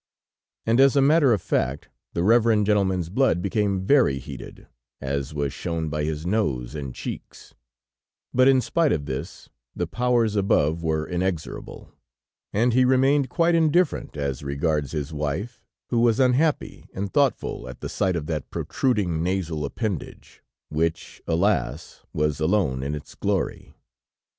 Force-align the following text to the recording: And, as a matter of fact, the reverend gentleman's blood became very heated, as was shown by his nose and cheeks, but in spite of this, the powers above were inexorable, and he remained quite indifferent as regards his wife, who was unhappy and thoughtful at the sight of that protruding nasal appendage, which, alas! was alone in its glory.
And, 0.65 0.79
as 0.79 0.95
a 0.95 0.99
matter 1.01 1.31
of 1.31 1.43
fact, 1.43 1.89
the 2.13 2.23
reverend 2.23 2.65
gentleman's 2.65 3.07
blood 3.09 3.39
became 3.39 3.85
very 3.85 4.17
heated, 4.17 4.65
as 4.99 5.31
was 5.31 5.53
shown 5.53 5.89
by 5.89 6.05
his 6.05 6.25
nose 6.25 6.73
and 6.73 6.95
cheeks, 6.95 7.53
but 8.33 8.47
in 8.47 8.61
spite 8.61 8.91
of 8.91 9.05
this, 9.05 9.49
the 9.75 9.85
powers 9.85 10.35
above 10.35 10.81
were 10.81 11.05
inexorable, 11.07 11.91
and 12.51 12.73
he 12.73 12.83
remained 12.83 13.29
quite 13.29 13.53
indifferent 13.53 14.17
as 14.17 14.41
regards 14.43 14.91
his 14.91 15.13
wife, 15.13 15.61
who 15.89 15.99
was 15.99 16.19
unhappy 16.19 16.89
and 16.95 17.13
thoughtful 17.13 17.69
at 17.69 17.79
the 17.81 17.87
sight 17.87 18.15
of 18.15 18.25
that 18.25 18.49
protruding 18.49 19.21
nasal 19.21 19.63
appendage, 19.63 20.41
which, 20.69 21.21
alas! 21.27 22.01
was 22.11 22.39
alone 22.39 22.81
in 22.81 22.95
its 22.95 23.13
glory. 23.13 23.75